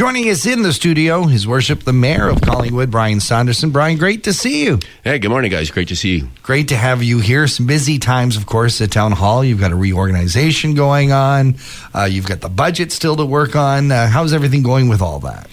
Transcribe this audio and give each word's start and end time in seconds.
Joining 0.00 0.30
us 0.30 0.46
in 0.46 0.62
the 0.62 0.72
studio, 0.72 1.24
His 1.24 1.46
Worship 1.46 1.82
the 1.82 1.92
Mayor 1.92 2.30
of 2.30 2.40
Collingwood, 2.40 2.90
Brian 2.90 3.20
Saunderson. 3.20 3.68
Brian, 3.68 3.98
great 3.98 4.24
to 4.24 4.32
see 4.32 4.64
you. 4.64 4.78
Hey, 5.04 5.18
good 5.18 5.28
morning, 5.28 5.50
guys. 5.50 5.70
Great 5.70 5.88
to 5.88 5.94
see 5.94 6.16
you. 6.16 6.28
Great 6.42 6.68
to 6.68 6.74
have 6.74 7.02
you 7.02 7.18
here. 7.18 7.46
Some 7.46 7.66
busy 7.66 7.98
times, 7.98 8.38
of 8.38 8.46
course, 8.46 8.80
at 8.80 8.90
Town 8.90 9.12
Hall. 9.12 9.44
You've 9.44 9.60
got 9.60 9.72
a 9.72 9.76
reorganization 9.76 10.72
going 10.74 11.12
on. 11.12 11.56
Uh, 11.94 12.04
you've 12.04 12.26
got 12.26 12.40
the 12.40 12.48
budget 12.48 12.92
still 12.92 13.14
to 13.16 13.26
work 13.26 13.54
on. 13.54 13.92
Uh, 13.92 14.06
how's 14.08 14.32
everything 14.32 14.62
going 14.62 14.88
with 14.88 15.02
all 15.02 15.20
that? 15.20 15.49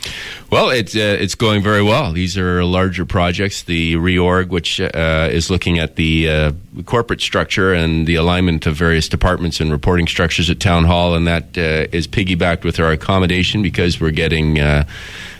Well, 0.49 0.69
it's 0.69 0.95
uh, 0.95 1.17
it's 1.19 1.35
going 1.35 1.61
very 1.61 1.83
well. 1.83 2.13
These 2.13 2.37
are 2.37 2.63
larger 2.63 3.05
projects. 3.05 3.63
The 3.63 3.95
reorg, 3.95 4.49
which 4.49 4.79
uh, 4.79 5.29
is 5.31 5.49
looking 5.49 5.79
at 5.79 5.95
the 5.95 6.29
uh, 6.29 6.51
corporate 6.85 7.21
structure 7.21 7.73
and 7.73 8.07
the 8.07 8.15
alignment 8.15 8.65
of 8.65 8.75
various 8.75 9.09
departments 9.09 9.59
and 9.59 9.71
reporting 9.71 10.07
structures 10.07 10.49
at 10.49 10.59
Town 10.59 10.85
Hall, 10.85 11.15
and 11.15 11.27
that 11.27 11.57
uh, 11.57 11.87
is 11.91 12.07
piggybacked 12.07 12.63
with 12.63 12.79
our 12.79 12.91
accommodation 12.91 13.61
because 13.61 13.99
we're 13.99 14.11
getting. 14.11 14.59
Uh, 14.59 14.85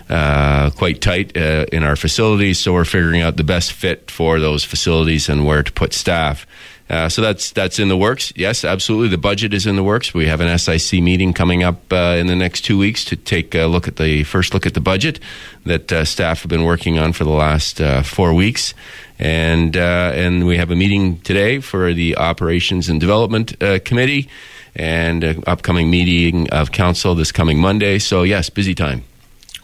uh, 0.10 0.70
quite 0.70 1.02
tight 1.02 1.36
in 1.36 1.84
our 1.84 1.98
facilities, 1.98 2.58
so 2.58 2.72
we're 2.72 2.86
figuring 2.86 3.22
out 3.22 3.36
the 3.36 3.44
best 3.44 3.74
fit 3.74 4.10
for 4.10 4.40
those 4.40 4.64
facilities 4.64 5.28
and 5.28 5.46
where 5.46 5.62
to 5.62 5.72
put 5.74 5.92
staff. 5.92 6.48
Uh, 6.90 7.10
so 7.10 7.22
that's 7.22 7.52
that's 7.52 7.80
in 7.80 7.90
the 7.90 7.98
works. 7.98 8.32
Yes, 8.36 8.64
absolutely. 8.64 9.10
The 9.10 9.18
budget 9.18 9.54
is 9.54 9.66
in 9.66 9.76
the 9.76 9.84
works. 9.84 10.14
We 10.14 10.28
have 10.28 10.40
an 10.40 10.58
SIC 10.58 11.02
meeting 11.02 11.34
coming 11.34 11.64
up 11.64 11.92
uh, 11.92 12.16
in 12.18 12.28
the 12.28 12.36
next 12.36 12.62
two 12.62 12.78
weeks 12.78 13.04
to 13.06 13.16
take 13.16 13.54
a 13.56 13.66
look 13.66 13.88
at 13.88 13.98
the 13.98 14.24
first 14.24 14.54
look 14.54 14.66
at 14.66 14.74
the 14.74 14.80
budget 14.80 15.20
that 15.66 15.92
uh, 15.92 16.06
staff 16.06 16.44
have 16.44 16.50
been 16.50 16.64
working 16.64 16.98
on 16.98 17.12
for 17.12 17.26
the 17.26 17.30
last 17.30 17.82
uh, 17.82 18.04
four 18.04 18.34
weeks, 18.34 18.74
and 19.20 19.76
uh, 19.76 20.12
and 20.16 20.48
we 20.48 20.58
have 20.58 20.72
a 20.72 20.76
meeting 20.76 21.20
today 21.22 21.60
for 21.60 21.94
the 21.94 22.16
operations 22.16 22.88
and 22.88 23.02
development 23.02 23.60
committee, 23.84 24.30
and 24.76 25.26
an 25.26 25.44
upcoming 25.46 25.90
meeting 25.90 26.50
of 26.52 26.72
council 26.72 27.16
this 27.16 27.34
coming 27.34 27.60
Monday. 27.60 28.00
So 28.00 28.24
yes, 28.24 28.50
busy 28.50 28.76
time 28.76 29.04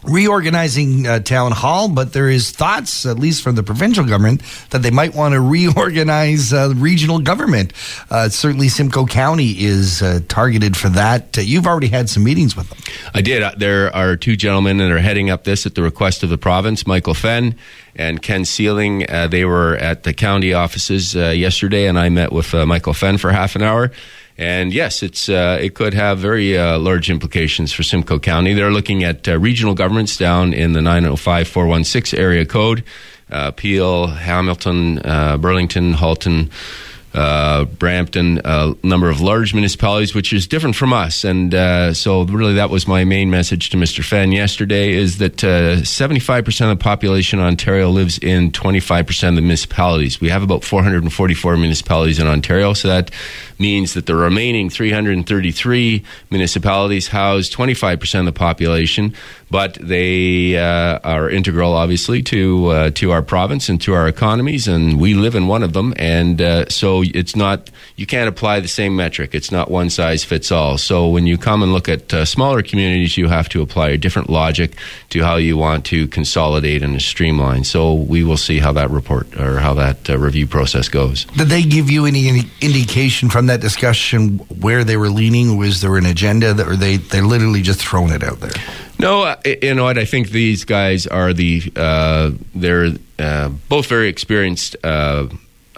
reorganizing 0.06 1.06
uh, 1.06 1.20
town 1.20 1.52
hall, 1.52 1.88
but 1.88 2.12
there 2.12 2.28
is 2.28 2.50
thoughts, 2.50 3.06
at 3.06 3.18
least 3.18 3.42
from 3.42 3.54
the 3.54 3.62
provincial 3.62 4.04
government, 4.04 4.42
that 4.70 4.82
they 4.82 4.90
might 4.90 5.14
want 5.14 5.34
to 5.34 5.40
reorganize 5.40 6.52
uh, 6.52 6.72
regional 6.76 7.18
government. 7.18 7.72
Uh, 8.10 8.28
certainly, 8.28 8.68
Simcoe 8.68 9.06
County 9.06 9.50
is 9.64 10.02
uh, 10.02 10.20
targeted 10.28 10.76
for 10.76 10.88
that. 10.90 11.36
Uh, 11.38 11.40
you've 11.40 11.66
already 11.66 11.88
had 11.88 12.08
some 12.08 12.24
meetings 12.24 12.56
with 12.56 12.68
them. 12.68 12.78
I 13.14 13.20
did. 13.20 13.42
Uh, 13.42 13.52
there 13.56 13.94
are 13.94 14.16
two 14.16 14.36
gentlemen 14.36 14.78
that 14.78 14.90
are 14.90 14.98
heading 14.98 15.30
up 15.30 15.44
this 15.44 15.66
at 15.66 15.74
the 15.74 15.82
request 15.82 16.22
of 16.22 16.30
the 16.30 16.38
province, 16.38 16.86
Michael 16.86 17.14
Fenn 17.14 17.56
and 17.96 18.20
Ken 18.20 18.44
Seiling. 18.44 19.06
they 19.30 19.44
were 19.44 19.76
at 19.76 20.02
the 20.02 20.12
county 20.12 20.52
offices 20.52 21.14
yesterday, 21.14 21.86
and 21.86 21.96
I 21.96 22.08
met 22.08 22.32
with 22.32 22.52
Michael 22.52 22.92
Fenn 22.92 23.18
for 23.18 23.30
half 23.30 23.54
an 23.54 23.62
hour 23.62 23.92
and 24.36 24.72
yes, 24.72 25.02
it's 25.02 25.28
uh, 25.28 25.58
it 25.60 25.74
could 25.74 25.94
have 25.94 26.18
very 26.18 26.58
uh, 26.58 26.78
large 26.78 27.08
implications 27.08 27.72
for 27.72 27.82
Simcoe 27.82 28.18
County. 28.18 28.52
They're 28.52 28.72
looking 28.72 29.04
at 29.04 29.28
uh, 29.28 29.38
regional 29.38 29.74
governments 29.74 30.16
down 30.16 30.52
in 30.52 30.72
the 30.72 30.82
905416 30.82 32.18
area 32.18 32.44
code, 32.44 32.84
uh, 33.30 33.52
Peel, 33.52 34.08
Hamilton, 34.08 34.98
uh, 35.04 35.36
Burlington, 35.38 35.92
Halton 35.92 36.50
uh, 37.14 37.64
Brampton, 37.64 38.40
a 38.44 38.74
number 38.82 39.08
of 39.08 39.20
large 39.20 39.54
municipalities, 39.54 40.14
which 40.14 40.32
is 40.32 40.46
different 40.46 40.74
from 40.74 40.92
us. 40.92 41.24
And 41.24 41.54
uh, 41.54 41.94
so, 41.94 42.24
really, 42.24 42.54
that 42.54 42.70
was 42.70 42.88
my 42.88 43.04
main 43.04 43.30
message 43.30 43.70
to 43.70 43.76
Mr. 43.76 44.04
Fenn 44.04 44.32
yesterday: 44.32 44.92
is 44.92 45.18
that 45.18 45.44
uh, 45.44 45.84
seventy-five 45.84 46.44
percent 46.44 46.72
of 46.72 46.78
the 46.78 46.82
population 46.82 47.38
in 47.38 47.44
Ontario 47.44 47.88
lives 47.90 48.18
in 48.18 48.50
twenty-five 48.50 49.06
percent 49.06 49.34
of 49.34 49.36
the 49.36 49.42
municipalities. 49.42 50.20
We 50.20 50.28
have 50.28 50.42
about 50.42 50.64
four 50.64 50.82
hundred 50.82 51.04
and 51.04 51.12
forty-four 51.12 51.56
municipalities 51.56 52.18
in 52.18 52.26
Ontario, 52.26 52.72
so 52.72 52.88
that 52.88 53.10
means 53.58 53.94
that 53.94 54.06
the 54.06 54.16
remaining 54.16 54.68
three 54.68 54.90
hundred 54.90 55.16
and 55.16 55.26
thirty-three 55.26 56.02
municipalities 56.30 57.08
house 57.08 57.48
twenty-five 57.48 58.00
percent 58.00 58.26
of 58.26 58.34
the 58.34 58.38
population 58.38 59.14
but 59.54 59.74
they 59.74 60.58
uh, 60.58 60.98
are 61.04 61.30
integral, 61.30 61.74
obviously, 61.74 62.24
to 62.24 62.66
uh, 62.70 62.90
to 62.90 63.12
our 63.12 63.22
province 63.22 63.68
and 63.68 63.80
to 63.82 63.94
our 63.94 64.08
economies, 64.08 64.66
and 64.66 65.00
we 65.00 65.14
live 65.14 65.36
in 65.36 65.46
one 65.46 65.62
of 65.62 65.74
them. 65.74 65.94
And 65.96 66.42
uh, 66.42 66.68
so 66.68 67.04
it's 67.06 67.36
not 67.36 67.70
you 67.94 68.04
can't 68.04 68.28
apply 68.28 68.58
the 68.58 68.66
same 68.66 68.96
metric. 68.96 69.32
It's 69.32 69.52
not 69.52 69.70
one 69.70 69.90
size 69.90 70.24
fits 70.24 70.50
all. 70.50 70.76
So 70.76 71.08
when 71.08 71.28
you 71.28 71.38
come 71.38 71.62
and 71.62 71.72
look 71.72 71.88
at 71.88 72.12
uh, 72.12 72.24
smaller 72.24 72.62
communities, 72.62 73.16
you 73.16 73.28
have 73.28 73.48
to 73.50 73.62
apply 73.62 73.90
a 73.90 73.96
different 73.96 74.28
logic 74.28 74.72
to 75.10 75.22
how 75.22 75.36
you 75.36 75.56
want 75.56 75.84
to 75.86 76.08
consolidate 76.08 76.82
and 76.82 77.00
streamline. 77.00 77.62
So 77.62 77.94
we 77.94 78.24
will 78.24 78.36
see 78.36 78.58
how 78.58 78.72
that 78.72 78.90
report 78.90 79.36
or 79.36 79.60
how 79.60 79.74
that 79.74 80.10
uh, 80.10 80.18
review 80.18 80.48
process 80.48 80.88
goes. 80.88 81.26
Did 81.26 81.46
they 81.46 81.62
give 81.62 81.88
you 81.88 82.06
any, 82.06 82.26
any, 82.26 82.42
indication 82.60 83.30
from 83.30 83.46
that 83.46 83.60
discussion 83.60 84.38
where 84.60 84.82
they 84.82 84.96
were 84.96 85.10
leaning? 85.10 85.56
Was 85.56 85.80
there 85.80 85.96
an 85.96 86.06
agenda, 86.06 86.52
that, 86.54 86.66
or 86.66 86.74
they 86.74 86.96
they 86.96 87.20
literally 87.20 87.62
just 87.62 87.80
thrown 87.80 88.10
it 88.10 88.24
out 88.24 88.40
there? 88.40 88.58
No, 88.98 89.22
uh, 89.22 89.36
you 89.44 89.74
know 89.74 89.84
what? 89.84 89.98
I 89.98 90.04
think 90.04 90.30
these 90.30 90.64
guys 90.64 91.06
are 91.06 91.32
the 91.32 91.62
uh, 91.76 92.32
they're 92.54 92.92
uh, 93.18 93.48
both 93.68 93.86
very 93.86 94.08
experienced 94.08 94.76
uh, 94.82 95.28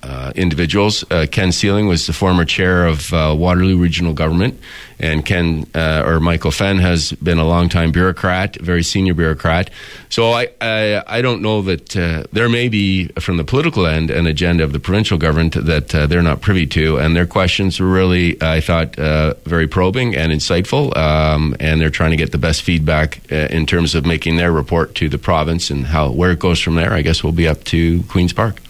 uh, 0.02 0.32
individuals. 0.34 1.04
Uh, 1.10 1.26
Ken 1.30 1.52
Seiling 1.52 1.86
was 1.88 2.06
the 2.06 2.12
former 2.12 2.44
chair 2.44 2.86
of 2.86 3.12
uh, 3.12 3.34
Waterloo 3.36 3.78
Regional 3.78 4.12
Government, 4.12 4.58
and 4.98 5.24
Ken 5.24 5.66
uh, 5.74 6.02
or 6.06 6.20
Michael 6.20 6.50
Fenn 6.50 6.78
has 6.78 7.12
been 7.12 7.38
a 7.38 7.44
longtime 7.44 7.92
bureaucrat, 7.92 8.56
very 8.56 8.82
senior 8.82 9.14
bureaucrat. 9.14 9.70
So 10.08 10.32
I 10.32 10.48
I, 10.60 11.02
I 11.06 11.22
don't 11.22 11.42
know 11.42 11.62
that 11.62 11.96
uh, 11.96 12.24
there 12.32 12.48
may 12.48 12.68
be 12.68 13.08
from 13.20 13.36
the 13.36 13.44
political 13.44 13.86
end 13.86 14.10
an 14.10 14.26
agenda 14.26 14.64
of 14.64 14.72
the 14.72 14.80
provincial 14.80 15.18
government 15.18 15.54
that 15.54 15.94
uh, 15.94 16.06
they're 16.06 16.22
not 16.22 16.40
privy 16.40 16.66
to, 16.66 16.98
and 16.98 17.16
their 17.16 17.26
questions 17.26 17.80
were 17.80 17.88
really 17.88 18.40
I 18.42 18.60
thought 18.60 18.96
very 18.96 19.66
probing 19.66 20.14
and 20.14 20.32
insightful, 20.32 20.96
um, 20.96 21.56
and 21.58 21.80
they're 21.80 21.90
trying 21.90 22.10
to 22.10 22.16
get 22.16 22.32
the 22.32 22.38
best 22.38 22.62
feedback 22.62 23.20
in 23.30 23.66
terms 23.66 23.94
of 23.94 24.04
making 24.04 24.36
their 24.36 24.52
report 24.52 24.94
to 24.96 25.08
the 25.08 25.18
province 25.18 25.70
and 25.70 25.86
how 25.86 26.10
where 26.10 26.32
it 26.32 26.38
goes 26.38 26.60
from 26.60 26.74
there. 26.74 26.92
I 26.92 27.02
guess 27.02 27.24
will 27.24 27.32
be 27.32 27.48
up 27.48 27.64
to 27.64 28.02
Queens 28.04 28.32
Park. 28.32 28.60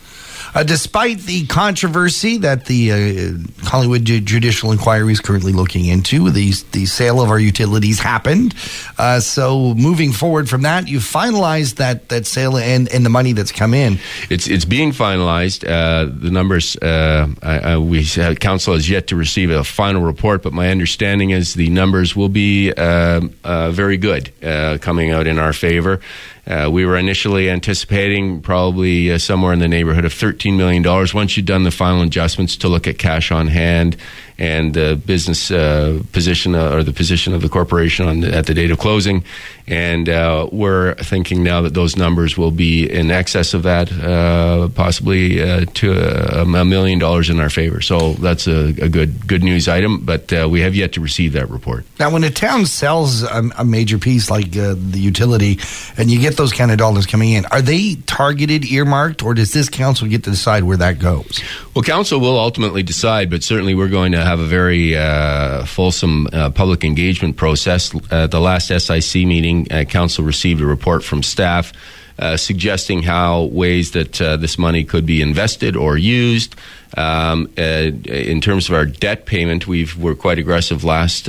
Uh, 0.57 0.63
despite 0.63 1.19
the 1.21 1.45
controversy 1.49 2.39
that 2.39 2.65
the 2.65 2.91
uh, 2.91 3.67
Collingwood 3.69 4.07
Judicial 4.07 4.73
Inquiry 4.73 5.13
is 5.13 5.21
currently 5.21 5.53
looking 5.53 5.85
into, 5.85 6.31
the, 6.31 6.51
the 6.73 6.87
sale 6.87 7.21
of 7.21 7.29
our 7.29 7.39
utilities 7.39 8.01
happened. 8.01 8.55
Uh, 8.97 9.21
so 9.21 9.75
moving 9.75 10.13
forward 10.13 10.49
from 10.49 10.63
that, 10.63 10.89
you 10.89 10.99
finalized 10.99 11.75
that, 11.75 12.09
that 12.09 12.27
sale 12.27 12.57
and, 12.57 12.89
and 12.89 13.05
the 13.05 13.11
money 13.11 13.35
that's 13.35 13.53
come 13.53 13.75
in. 13.75 13.99
It's 14.31 14.49
it's 14.49 14.65
being 14.65 14.93
finalized. 14.93 15.63
Uh, 15.63 16.11
the 16.11 16.31
numbers, 16.31 16.75
uh, 16.79 17.29
I, 17.43 17.77
we 17.77 18.07
council 18.37 18.73
has 18.73 18.89
yet 18.89 19.09
to 19.09 19.17
receive 19.17 19.51
a 19.51 19.63
final 19.63 20.01
report, 20.01 20.43
but 20.43 20.55
my 20.55 20.71
understanding 20.71 21.31
is 21.31 21.53
the 21.53 21.69
numbers 21.69 22.17
will 22.17 22.31
be 22.31 22.73
uh, 22.73 23.21
very 23.43 23.99
good 23.99 24.33
coming 24.81 25.11
out 25.11 25.27
in 25.27 25.39
our 25.39 25.53
favor. 25.53 26.01
Uh, 26.47 26.71
we 26.71 26.87
were 26.87 26.97
initially 26.97 27.51
anticipating 27.51 28.41
probably 28.41 29.11
uh, 29.11 29.19
somewhere 29.19 29.53
in 29.53 29.59
the 29.59 29.67
neighborhood 29.67 30.05
of 30.05 30.15
$13 30.15 30.57
million 30.57 30.83
once 31.13 31.37
you'd 31.37 31.47
done 31.47 31.65
the 31.65 31.73
final 31.73 32.03
adjustments 32.03 32.57
to 32.57 32.69
look 32.69 32.87
at 32.87 32.99
cash 32.99 33.33
on 33.33 33.49
hand 33.49 33.97
and 34.39 34.75
the 34.75 35.01
business 35.07 35.51
uh, 35.51 36.03
position 36.13 36.55
uh, 36.55 36.71
or 36.71 36.83
the 36.83 36.93
position 36.93 37.33
of 37.33 37.43
the 37.43 37.49
corporation 37.49 38.21
the, 38.21 38.35
at 38.35 38.47
the 38.47 38.55
date 38.55 38.71
of 38.71 38.79
closing. 38.79 39.25
And 39.69 40.09
uh, 40.09 40.49
we're 40.53 40.95
thinking 40.95 41.43
now 41.43 41.63
that 41.63 41.75
those 41.75 41.97
numbers 41.97 42.37
will 42.37 42.53
be 42.53 42.89
in 42.89 43.11
excess 43.11 43.53
of 43.53 43.65
that, 43.65 43.91
uh, 43.91 44.69
possibly 44.69 45.43
uh, 45.43 45.65
to 45.75 45.93
a, 45.93 46.43
a, 46.43 46.65
million 46.65 46.99
dollars 46.99 47.31
in 47.31 47.41
our 47.41 47.51
favor. 47.51 47.81
So 47.81 48.13
that's 48.15 48.47
a, 48.47 48.69
a 48.81 48.89
good 48.89 49.27
good 49.27 49.43
news 49.43 49.67
item, 49.67 50.05
but 50.05 50.33
uh, 50.33 50.49
we 50.49 50.61
have 50.61 50.75
yet 50.75 50.93
to 50.93 51.01
receive 51.01 51.33
that 51.33 51.51
report. 51.51 51.85
Now, 51.99 52.11
when 52.11 52.23
a 52.23 52.31
town 52.31 52.67
sells 52.67 53.23
a, 53.23 53.51
a 53.59 53.65
major 53.65 53.99
piece 53.99 54.31
like 54.31 54.53
the 54.53 54.77
utility, 54.93 55.59
and 55.97 56.11
you 56.11 56.21
get 56.21 56.37
those 56.37 56.53
kind 56.53 56.71
of 56.71 56.79
dollars 56.79 57.07
coming 57.07 57.33
in, 57.33 57.45
are 57.47 57.63
they 57.63 57.97
targeted, 58.07 58.65
earmarked, 58.65 59.23
or 59.23 59.35
does 59.35 59.53
this 59.53 59.69
council 59.69 60.07
get 60.07 60.25
to 60.25 60.31
decide 60.31 60.63
where 60.63 60.77
that 60.77 60.99
goes? 61.01 61.41
Well, 61.75 61.83
council 61.83 62.21
will 62.21 62.39
ultimately 62.39 62.83
decide, 62.83 63.31
but 63.31 63.43
certainly 63.43 63.75
we're 63.75 63.89
going 63.89 64.13
to 64.13 64.26
have 64.27 64.41
a 64.41 64.47
very 64.47 64.97
uh, 64.97 65.65
fulsome 65.65 66.29
uh, 66.33 66.51
public 66.51 66.85
engagement 66.85 67.37
process. 67.37 67.95
At 68.11 68.31
the 68.31 68.41
last 68.41 68.69
SIC 68.69 69.27
meeting, 69.27 69.67
uh, 69.71 69.85
council 69.85 70.25
received 70.25 70.61
a 70.61 70.67
report 70.67 71.05
from 71.05 71.23
staff. 71.23 71.73
Uh, 72.19 72.35
suggesting 72.35 73.03
how 73.03 73.43
ways 73.45 73.91
that 73.91 74.23
uh, 74.23 74.39
this 74.39 74.57
money 74.57 74.85
could 74.85 75.05
be 75.05 75.21
invested 75.21 75.77
or 75.77 75.99
used. 75.99 76.55
Um, 76.97 77.53
uh, 77.59 77.91
in 78.07 78.41
terms 78.41 78.71
of 78.71 78.75
our 78.75 78.87
debt 78.87 79.27
payment, 79.27 79.67
we 79.67 79.87
were 79.99 80.15
quite 80.15 80.39
aggressive 80.39 80.83
last 80.83 81.29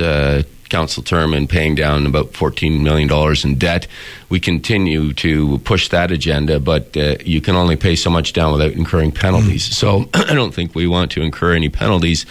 council 0.68 1.02
term 1.02 1.34
and 1.34 1.48
paying 1.48 1.74
down 1.74 2.06
about 2.06 2.32
$14 2.32 2.80
million 2.80 3.36
in 3.44 3.58
debt. 3.58 3.86
We 4.28 4.40
continue 4.40 5.12
to 5.14 5.58
push 5.58 5.88
that 5.88 6.10
agenda, 6.10 6.60
but 6.60 6.96
uh, 6.96 7.16
you 7.24 7.40
can 7.40 7.56
only 7.56 7.76
pay 7.76 7.96
so 7.96 8.10
much 8.10 8.32
down 8.32 8.52
without 8.52 8.72
incurring 8.72 9.12
penalties. 9.12 9.68
Mm. 9.68 9.72
So 9.72 10.08
I 10.14 10.34
don't 10.34 10.54
think 10.54 10.74
we 10.74 10.86
want 10.86 11.10
to 11.12 11.22
incur 11.22 11.54
any 11.54 11.68
penalties. 11.68 12.26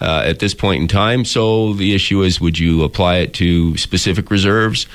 Uh, 0.00 0.22
at 0.24 0.38
this 0.38 0.54
point 0.54 0.80
in 0.80 0.86
time. 0.86 1.24
So 1.24 1.72
the 1.72 1.92
issue 1.92 2.22
is 2.22 2.40
would 2.40 2.56
you 2.56 2.84
apply 2.84 3.16
it 3.16 3.34
to 3.34 3.76
specific 3.76 4.30
reserves? 4.30 4.86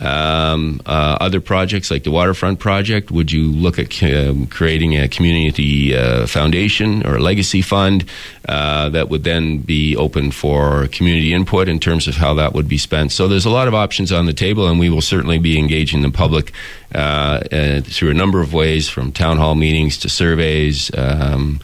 Um, 0.00 0.80
uh, 0.86 1.18
other 1.20 1.40
projects 1.40 1.90
like 1.90 2.04
the 2.04 2.10
waterfront 2.10 2.58
project, 2.58 3.10
would 3.10 3.30
you 3.30 3.50
look 3.50 3.78
at 3.78 4.02
um, 4.02 4.46
creating 4.46 4.96
a 4.96 5.08
community 5.08 5.94
uh, 5.94 6.26
foundation 6.26 7.06
or 7.06 7.16
a 7.16 7.20
legacy 7.20 7.60
fund 7.60 8.04
uh, 8.48 8.88
that 8.88 9.10
would 9.10 9.24
then 9.24 9.58
be 9.58 9.96
open 9.96 10.30
for 10.30 10.88
community 10.88 11.34
input 11.34 11.68
in 11.68 11.78
terms 11.78 12.08
of 12.08 12.16
how 12.16 12.34
that 12.34 12.54
would 12.54 12.68
be 12.68 12.78
spent? 12.78 13.12
So 13.12 13.28
there's 13.28 13.44
a 13.44 13.50
lot 13.50 13.68
of 13.68 13.74
options 13.74 14.10
on 14.10 14.26
the 14.26 14.32
table, 14.32 14.68
and 14.68 14.78
we 14.80 14.88
will 14.88 15.02
certainly 15.02 15.38
be 15.38 15.58
engaging 15.58 16.00
the 16.00 16.10
public 16.10 16.52
uh, 16.94 17.40
uh, 17.52 17.80
through 17.82 18.10
a 18.10 18.14
number 18.14 18.40
of 18.40 18.52
ways, 18.52 18.88
from 18.88 19.12
town 19.12 19.36
hall 19.36 19.54
meetings 19.54 19.98
to 19.98 20.08
surveys, 20.08 20.90
um, 20.96 21.60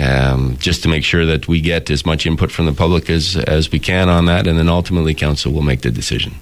um, 0.00 0.56
just 0.58 0.82
to 0.82 0.88
make 0.88 1.04
sure 1.04 1.26
that 1.26 1.48
we 1.48 1.60
get 1.60 1.90
as 1.90 2.06
much 2.06 2.24
input 2.24 2.50
from 2.50 2.66
the 2.66 2.72
public 2.72 3.10
as 3.10 3.36
as 3.36 3.70
we 3.70 3.78
can 3.78 4.08
on 4.08 4.26
that, 4.26 4.46
and 4.46 4.58
then 4.58 4.68
ultimately 4.68 5.12
council 5.12 5.52
will 5.52 5.62
make 5.62 5.82
the 5.82 5.90
decision. 5.90 6.32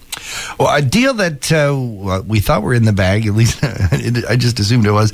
Well, 0.59 0.75
a 0.75 0.83
deal 0.83 1.15
that 1.15 1.38
uh, 1.50 2.23
we 2.26 2.40
thought 2.40 2.62
we 2.62 2.69
were 2.69 2.75
in 2.75 2.85
the 2.85 2.93
bag, 2.93 3.26
at 3.26 3.35
least 3.35 3.62
I 3.62 4.37
just 4.37 4.58
assumed 4.58 4.87
it 4.87 4.93
was, 4.93 5.12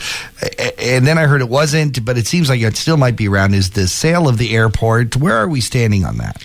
and 0.78 1.06
then 1.06 1.18
I 1.18 1.26
heard 1.26 1.40
it 1.40 1.48
wasn't, 1.48 2.04
but 2.04 2.18
it 2.18 2.26
seems 2.26 2.48
like 2.48 2.60
it 2.60 2.76
still 2.76 2.96
might 2.96 3.16
be 3.16 3.28
around. 3.28 3.54
Is 3.54 3.70
the 3.70 3.88
sale 3.88 4.28
of 4.28 4.38
the 4.38 4.54
airport? 4.54 5.16
Where 5.16 5.36
are 5.36 5.48
we 5.48 5.60
standing 5.60 6.04
on 6.04 6.18
that? 6.18 6.44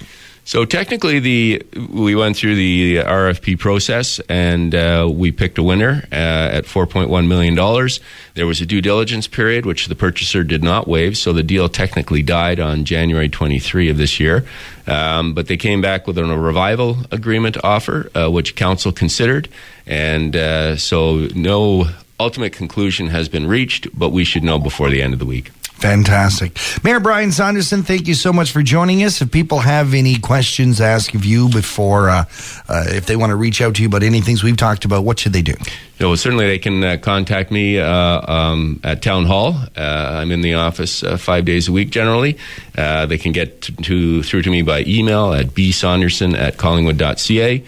So 0.49 0.65
technically, 0.65 1.19
the 1.19 1.61
we 1.91 2.15
went 2.15 2.35
through 2.35 2.55
the 2.55 2.95
RFP 3.05 3.59
process 3.59 4.19
and 4.27 4.73
uh, 4.73 5.07
we 5.07 5.31
picked 5.31 5.59
a 5.59 5.63
winner 5.63 6.07
uh, 6.11 6.15
at 6.15 6.65
four 6.65 6.87
point 6.87 7.11
one 7.11 7.27
million 7.27 7.53
dollars. 7.53 7.99
There 8.33 8.47
was 8.47 8.59
a 8.59 8.65
due 8.65 8.81
diligence 8.81 9.27
period 9.27 9.67
which 9.67 9.85
the 9.85 9.93
purchaser 9.93 10.43
did 10.43 10.63
not 10.63 10.87
waive, 10.87 11.19
so 11.19 11.33
the 11.33 11.43
deal 11.43 11.69
technically 11.69 12.23
died 12.23 12.59
on 12.59 12.83
January 12.83 13.29
twenty 13.29 13.59
three 13.59 13.89
of 13.89 13.97
this 13.97 14.19
year. 14.19 14.43
Um, 14.87 15.35
but 15.35 15.45
they 15.45 15.55
came 15.55 15.81
back 15.81 16.07
with 16.07 16.17
a 16.17 16.23
revival 16.25 16.97
agreement 17.11 17.63
offer, 17.63 18.09
uh, 18.15 18.27
which 18.31 18.55
council 18.55 18.91
considered, 18.91 19.49
and 19.85 20.35
uh, 20.35 20.77
so 20.77 21.27
no 21.35 21.91
ultimate 22.19 22.53
conclusion 22.53 23.09
has 23.09 23.29
been 23.29 23.45
reached, 23.45 23.87
but 23.93 24.09
we 24.09 24.23
should 24.23 24.43
know 24.43 24.57
before 24.57 24.89
the 24.89 25.03
end 25.03 25.13
of 25.13 25.19
the 25.19 25.27
week. 25.27 25.51
Fantastic. 25.79 26.57
Mayor 26.83 26.99
Brian 26.99 27.31
Saunderson, 27.31 27.83
thank 27.83 28.05
you 28.07 28.13
so 28.13 28.33
much 28.33 28.51
for 28.51 28.61
joining 28.61 29.01
us. 29.03 29.21
If 29.21 29.31
people 29.31 29.59
have 29.59 29.93
any 29.93 30.19
questions 30.19 30.81
ask 30.81 31.13
of 31.13 31.23
you 31.23 31.47
before, 31.47 32.09
uh, 32.09 32.25
uh, 32.67 32.83
if 32.87 33.05
they 33.05 33.15
want 33.15 33.29
to 33.29 33.37
reach 33.37 33.61
out 33.61 33.75
to 33.75 33.81
you 33.81 33.87
about 33.87 34.03
any 34.03 34.19
things 34.19 34.43
we've 34.43 34.57
talked 34.57 34.83
about, 34.83 35.05
what 35.05 35.19
should 35.19 35.31
they 35.31 35.41
do? 35.41 35.53
well, 36.01 36.17
certainly 36.17 36.47
they 36.47 36.59
can 36.59 36.83
uh, 36.83 36.97
contact 37.01 37.49
me 37.49 37.79
uh, 37.79 37.87
um, 38.31 38.81
at 38.83 39.01
Town 39.01 39.25
Hall. 39.25 39.55
Uh, 39.77 40.19
I'm 40.21 40.31
in 40.31 40.41
the 40.41 40.55
office 40.55 41.01
uh, 41.01 41.15
five 41.15 41.45
days 41.45 41.69
a 41.69 41.71
week 41.71 41.91
generally. 41.91 42.37
they 42.75 43.17
can 43.17 43.31
get 43.31 43.61
to, 43.61 44.21
through 44.23 44.41
to 44.41 44.49
me 44.49 44.61
by 44.61 44.83
email 44.85 45.33
at 45.33 45.47
bsaunderson 45.47 46.37
at 46.37 46.57
collingwood.ca 46.57 47.63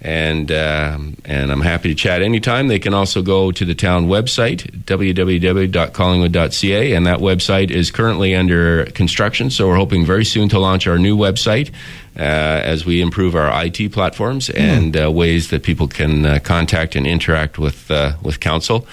and 0.00 0.50
uh, 0.52 0.98
and 1.24 1.50
I'm 1.50 1.62
happy 1.62 1.88
to 1.88 1.94
chat 1.94 2.20
anytime. 2.22 2.68
They 2.68 2.78
can 2.78 2.94
also 2.94 3.22
go 3.22 3.50
to 3.50 3.64
the 3.64 3.74
town 3.74 4.06
website 4.08 4.84
www.collingwood.ca, 4.84 6.92
and 6.92 7.06
that 7.06 7.18
website 7.20 7.70
is 7.70 7.90
currently 7.90 8.34
under 8.34 8.84
construction. 8.86 9.50
So 9.50 9.68
we're 9.68 9.76
hoping 9.76 10.04
very 10.04 10.24
soon 10.24 10.48
to 10.50 10.58
launch 10.58 10.86
our 10.86 10.98
new 10.98 11.16
website 11.16 11.70
uh, 12.16 12.20
as 12.20 12.84
we 12.84 13.00
improve 13.00 13.34
our 13.34 13.50
IT 13.64 13.92
platforms 13.92 14.48
mm. 14.48 14.58
and 14.58 15.00
uh, 15.00 15.10
ways 15.10 15.48
that 15.50 15.62
people 15.62 15.88
can 15.88 16.26
uh, 16.26 16.38
contact 16.42 16.94
and 16.94 17.06
interact 17.06 17.58
with 17.58 17.90
uh, 17.90 18.12
with 18.22 18.40
council. 18.40 18.86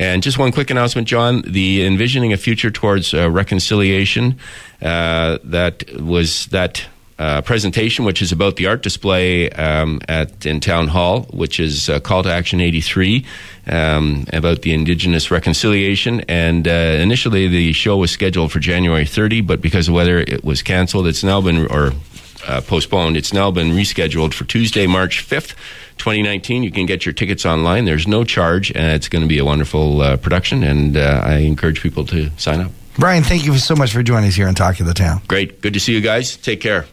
And 0.00 0.22
just 0.22 0.38
one 0.38 0.52
quick 0.52 0.70
announcement, 0.70 1.08
John. 1.08 1.42
The 1.44 1.84
envisioning 1.84 2.32
a 2.32 2.36
future 2.36 2.70
towards 2.70 3.12
uh, 3.12 3.28
reconciliation 3.28 4.38
that 4.80 5.82
was 5.98 6.46
that 6.46 6.86
uh, 7.18 7.42
presentation, 7.42 8.04
which 8.04 8.22
is 8.22 8.32
about 8.32 8.56
the 8.56 8.66
art 8.66 8.82
display 8.82 9.50
um, 9.50 10.00
at 10.08 10.46
in 10.46 10.60
Town 10.60 10.88
Hall, 10.88 11.22
which 11.32 11.58
is 11.58 11.88
uh, 11.88 12.00
Call 12.00 12.22
to 12.22 12.32
Action 12.32 12.60
83, 12.60 13.24
um, 13.66 14.26
about 14.32 14.62
the 14.62 14.72
Indigenous 14.72 15.30
reconciliation. 15.30 16.20
And 16.28 16.68
uh, 16.68 16.70
initially, 16.70 17.48
the 17.48 17.72
show 17.72 17.96
was 17.96 18.10
scheduled 18.10 18.52
for 18.52 18.60
January 18.60 19.04
30, 19.04 19.40
but 19.42 19.60
because 19.60 19.88
of 19.88 19.94
weather, 19.94 20.18
it 20.18 20.44
was 20.44 20.62
canceled. 20.62 21.06
It's 21.06 21.24
now 21.24 21.40
been 21.40 21.66
or 21.66 21.92
uh, 22.46 22.60
postponed. 22.60 23.16
It's 23.16 23.32
now 23.32 23.50
been 23.50 23.70
rescheduled 23.72 24.32
for 24.32 24.44
Tuesday, 24.44 24.86
March 24.86 25.26
5th. 25.26 25.54
2019. 25.98 26.62
You 26.62 26.70
can 26.70 26.86
get 26.86 27.04
your 27.04 27.12
tickets 27.12 27.44
online. 27.44 27.84
There's 27.84 28.06
no 28.06 28.22
charge, 28.22 28.70
and 28.70 28.94
it's 28.94 29.08
going 29.08 29.22
to 29.22 29.28
be 29.28 29.38
a 29.38 29.44
wonderful 29.44 30.00
uh, 30.00 30.16
production. 30.16 30.62
And 30.62 30.96
uh, 30.96 31.22
I 31.24 31.38
encourage 31.38 31.82
people 31.82 32.06
to 32.06 32.30
sign 32.38 32.60
up. 32.60 32.70
Brian, 32.98 33.22
thank 33.22 33.44
you 33.44 33.56
so 33.58 33.76
much 33.76 33.92
for 33.92 34.02
joining 34.02 34.28
us 34.28 34.34
here 34.34 34.48
on 34.48 34.54
Talk 34.54 34.80
of 34.80 34.86
the 34.86 34.94
Town. 34.94 35.20
Great. 35.28 35.60
Good 35.60 35.74
to 35.74 35.80
see 35.80 35.92
you 35.92 36.00
guys. 36.00 36.36
Take 36.36 36.60
care. 36.60 36.86